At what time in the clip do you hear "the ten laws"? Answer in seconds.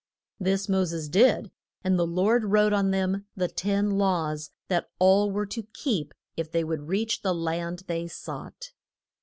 3.37-4.49